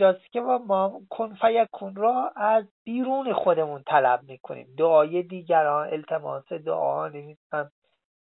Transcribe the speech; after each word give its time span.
اینجاست 0.00 0.32
که 0.32 0.40
ما 0.40 1.00
کن 1.72 1.94
را 1.94 2.32
از 2.36 2.64
بیرون 2.84 3.32
خودمون 3.32 3.82
طلب 3.82 4.22
می‌کنیم. 4.22 4.74
دعای 4.78 5.22
دیگران 5.22 5.86
التماس 5.86 6.52
دعا 6.52 7.08
نمی‌تونم 7.08 7.70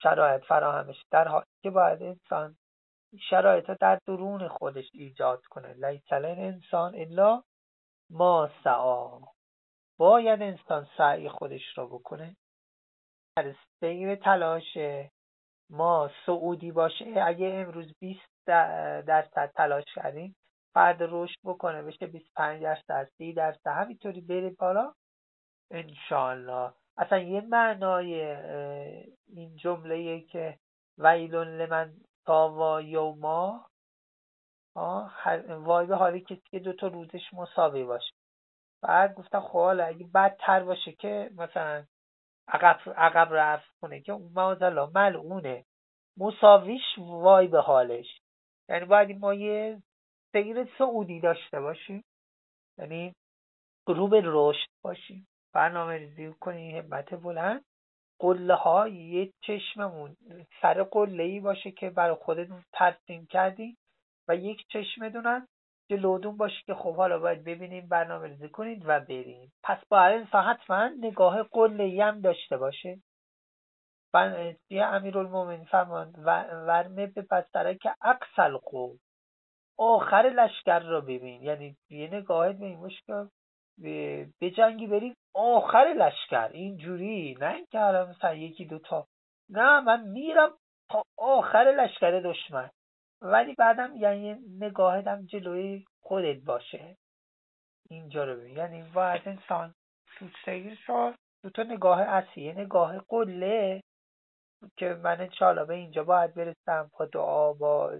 شرایط 0.03 0.45
فراهمش 0.45 1.05
در 1.11 1.29
حالی 1.29 1.47
که 1.63 1.71
باید 1.71 2.03
انسان 2.03 2.57
شرایط 3.31 3.71
در 3.71 3.99
درون 4.07 4.49
خودش 4.49 4.91
ایجاد 4.93 5.45
کنه. 5.45 5.75
لیسل 5.75 6.25
انسان 6.25 6.95
الا 6.95 7.43
ما 8.11 8.51
سعا 8.65 9.21
باید 9.99 10.43
انسان 10.43 10.87
سعی 10.99 11.29
خودش 11.29 11.79
را 11.79 11.87
بکنه. 11.87 12.37
در 13.37 13.55
سیر 13.81 14.15
تلاش 14.15 14.79
ما 15.71 16.11
سعودی 16.27 16.73
باشه. 16.73 17.23
اگه 17.27 17.47
امروز 17.47 17.95
20 18.01 18.47
درصد 19.07 19.53
تلاش 19.57 19.85
کردیم 19.95 20.37
فرد 20.75 20.99
رشد 21.01 21.39
بکنه 21.45 21.83
بشه 21.83 22.07
25 22.07 22.63
درصد 22.63 23.09
30 23.19 23.33
درصد 23.33 23.67
همینطوری 23.67 24.21
بره 24.21 24.51
بالا؟ 24.51 24.95
انشالله 25.71 26.73
اصلا 26.97 27.19
یه 27.19 27.41
معنای 27.41 28.23
این 29.27 29.57
جمله 29.57 30.21
که 30.21 30.59
ویلون 30.99 31.49
لمن 31.49 31.95
تاوا 32.27 32.81
یوما 32.81 33.67
وای 35.49 35.87
به 35.87 35.97
حالی 35.97 36.21
کسی 36.21 36.43
که 36.51 36.59
دوتا 36.59 36.87
روزش 36.87 37.33
مساوی 37.33 37.85
باشه. 37.85 38.13
بعد 38.83 39.15
گفتم 39.15 39.41
خب 39.41 39.57
اگه 39.57 40.07
بدتر 40.15 40.63
باشه 40.63 40.93
که 40.93 41.31
مثلا 41.35 41.85
عقب 42.49 42.79
عقب 42.97 43.29
رفت 43.35 43.71
کنه 43.81 44.01
که 44.01 44.13
اون 44.13 44.33
معاذ 44.35 44.63
ملعونه. 44.95 45.65
مساویش 46.17 46.99
وای 46.99 47.49
به 47.49 47.61
حالش. 47.61 48.07
یعنی 48.69 48.85
باید 48.85 49.19
ما 49.19 49.35
یه 49.35 49.83
سیر 50.39 50.69
سعودی 50.79 51.21
داشته 51.21 51.61
باشیم. 51.61 52.05
یعنی 52.79 53.15
رو 53.87 54.09
به 54.09 54.23
رشد 54.25 54.69
باشیم. 54.83 55.29
برنامه 55.55 55.97
ریزی 55.97 56.33
کنیم 56.41 56.77
همت 56.77 57.15
بلند. 57.15 57.65
قله 58.21 58.55
ها 58.55 58.89
یه 58.89 59.33
چشممون 59.41 60.17
سر 60.63 60.83
قله 60.83 61.23
ای 61.23 61.41
باشه 61.41 61.71
که 61.71 61.91
برای 61.91 62.15
خودتون 62.15 62.65
ترسیم 62.73 63.27
کردیم 63.27 63.77
و 64.29 64.37
یک 64.37 64.67
چشم 64.69 65.09
دونن 65.09 65.47
جلودون 65.91 66.37
باشه 66.37 66.63
که 66.67 66.75
خب 66.75 66.97
حالا 66.97 67.19
باید 67.19 67.45
ببینیم 67.45 67.89
برنامه 67.89 68.29
ریزی 68.29 68.49
کنید 68.49 68.83
و 68.87 69.01
بریم. 69.01 69.53
پس 69.63 69.79
باید 69.89 70.21
انسان 70.21 70.45
حتما 70.45 70.89
نگاه 71.01 71.43
قله 71.43 71.85
ای 71.85 72.01
هم 72.01 72.21
داشته 72.21 72.57
باشه. 72.57 73.01
یه 74.71 74.85
امیرالمومنین 74.85 75.65
فرمان 75.65 76.13
ورمه 76.67 77.07
به 77.07 77.27
که 77.81 77.95
اکسل 78.03 78.57
قوم 78.57 78.99
آخر 79.79 80.23
لشکر 80.23 80.79
رو 80.79 81.01
ببین. 81.01 81.43
یعنی 81.43 81.77
یه 81.91 82.09
نگاهت 82.13 82.57
به 82.57 82.67
این 82.67 82.89
که 83.07 83.29
به 84.41 84.51
جنگی 84.51 84.87
بریم 84.87 85.15
آخر 85.35 85.95
لشکر. 85.99 86.49
اینجوری. 86.53 87.37
نه 87.41 87.55
اینکه 87.55 87.79
حالا 87.79 88.07
مثلا 88.07 88.35
یکی 88.35 88.65
دوتا 88.65 89.07
نه 89.51 89.81
من 89.81 90.09
میرم 90.09 90.51
تا 90.91 91.03
آخر 91.19 91.75
لشکر 91.79 92.21
دشمن. 92.25 92.71
ولی 93.23 93.55
بعدم 93.55 93.97
یعنی 93.97 94.37
نگاهتم 94.61 95.27
جلوی 95.27 95.85
خودت 96.03 96.45
باشه. 96.45 96.97
اینجا 97.91 98.25
رو 98.25 98.37
ببین. 98.37 98.57
یعنی 98.57 98.83
باید 98.95 99.23
انسان 99.29 99.75
سیر 100.45 100.75
شد. 100.75 101.15
دو 101.43 101.51
تا 101.51 101.63
نگاه 101.63 102.01
اصلی 102.01 102.53
نگاه 102.53 102.99
قله. 103.09 103.81
که 104.77 104.95
من 104.95 105.21
انشاءالله 105.21 105.65
به 105.65 105.75
اینجا 105.75 106.05
باید 106.05 106.35
برسم 106.35 106.91
با 106.99 107.05
دعا 107.05 107.53
با 107.53 107.93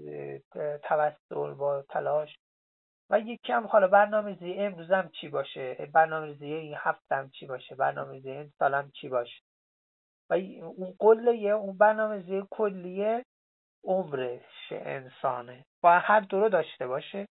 توسل 0.83 1.55
با 1.55 1.83
تلاش. 1.83 2.39
و 3.11 3.21
یکی 3.21 3.53
هم 3.53 3.67
حالا 3.67 3.89
برنامه 3.89 4.35
زی 4.35 4.55
امروزم 4.55 5.11
چی 5.21 5.29
باشه؟ 5.29 5.75
برنامه 5.93 6.35
زی 6.35 6.47
این 6.47 6.75
هفتم 6.79 7.29
چی 7.29 7.47
باشه؟ 7.47 7.75
برنامه 7.75 8.21
زی 8.21 8.31
این 8.31 8.53
سالم 8.59 8.91
چی 8.91 9.09
باشه؟ 9.09 9.43
و 10.31 10.35
اون 10.35 10.95
قله 10.99 11.33
اون 11.33 11.79
برنامه 11.79 12.21
زی 12.21 12.43
کلیه 12.51 13.25
عمرش 13.85 14.73
انسانه. 14.73 15.65
با 15.83 15.99
هر 15.99 16.21
دو 16.21 16.49
داشته 16.49 16.87
باشه. 16.87 17.29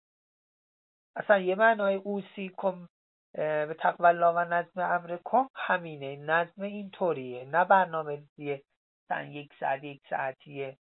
اصلا 1.15 1.37
یه 1.37 1.55
معنای 1.55 1.95
اوسی 1.95 2.51
کم 2.57 2.87
به 3.33 3.75
تقوی 3.79 4.07
الله 4.07 4.27
و 4.27 4.39
نظم 4.53 4.81
امر 4.81 5.17
کم 5.25 5.47
همینه. 5.55 6.15
نظم 6.15 6.61
اینطوریه. 6.61 7.45
نه 7.45 7.65
برنامه 7.65 8.23
زی 9.09 9.27
یک 9.27 9.53
ساعت 9.59 9.83
یک 9.83 10.01
ساعتیه 10.09 10.77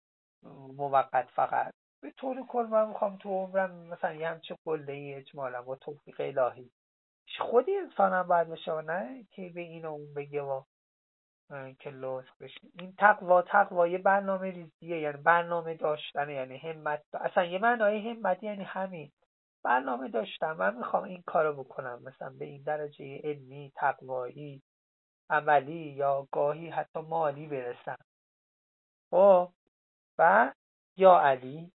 موقت 0.77 1.29
فقط. 1.35 1.73
به 2.01 2.11
طور 2.11 2.45
کل 2.47 2.65
من 2.65 2.87
می‌خوام 2.87 3.17
تو 3.17 3.29
عمرم 3.29 3.71
مثلا 3.71 4.13
یه 4.13 4.29
همچه 4.29 4.57
قله 4.65 4.93
ای 4.93 5.13
اجمالا 5.13 5.61
با 5.61 5.75
توفیق 5.75 6.15
الهی. 6.19 6.71
خود 7.39 7.65
انسانم 7.69 8.23
باید 8.23 8.47
باشه 8.47 8.71
و 8.71 8.81
نه 8.81 9.23
که 9.31 9.49
به 9.49 9.61
این 9.61 9.85
و 9.85 9.91
اون 9.91 10.13
بگه 10.13 10.41
و 10.41 10.63
که 11.79 11.89
لوس 11.89 12.25
بشه. 12.41 12.61
این 12.79 12.93
تقوا 12.97 13.41
تقوا 13.41 13.87
یه 13.87 13.97
برنامه 13.97 14.51
ریزیه 14.51 14.99
یعنی 14.99 15.17
برنامه 15.17 15.73
داشتن 15.73 16.29
یعنی 16.29 16.57
همت. 16.57 17.03
اصلا 17.13 17.43
یه 17.43 17.59
معنای 17.59 18.09
همت 18.09 18.43
یعنی 18.43 18.63
همین. 18.63 19.11
برنامه 19.63 20.09
داشتم 20.09 20.53
من 20.57 20.77
می‌خوام 20.77 21.03
این 21.03 21.23
کارو 21.27 21.63
بکنم. 21.63 22.03
مثلا 22.03 22.29
به 22.39 22.45
این 22.45 22.63
درجه 22.63 23.21
علمی 23.23 23.71
تقوایی 23.75 24.61
عملی 25.29 25.93
یا 25.93 26.27
گاهی 26.31 26.69
حتی 26.69 26.99
مالی 26.99 27.47
برسم. 27.47 27.97
خب 29.13 29.53
و 30.19 30.53
یا 30.97 31.19
علی. 31.21 31.72